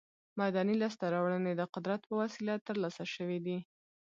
[0.39, 3.57] مدني لاسته راوړنې د قدرت په وسیله تر لاسه شوې دي.